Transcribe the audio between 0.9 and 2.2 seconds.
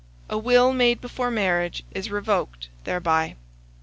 before marriage is